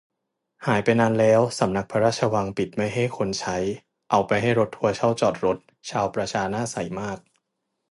[0.65, 3.57] หายไปนานแล้ว สำนักพระราชวังปิดไม่ให้คนใช้
[4.11, 5.57] เอาไปให้รถทัวร์เช่าจอดรถ
[5.89, 7.17] ชาวประชาหน้าใสมาก